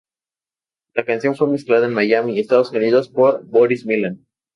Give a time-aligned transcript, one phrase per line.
[0.95, 4.25] La canción fue mezclada en Miami, Estados Unidos por Boris Milan.